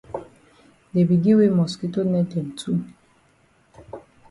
[0.93, 2.77] Dey be gi we mosquito net dem too.